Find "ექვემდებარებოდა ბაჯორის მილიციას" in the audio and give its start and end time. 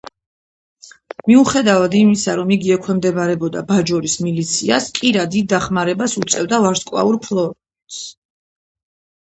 2.77-4.89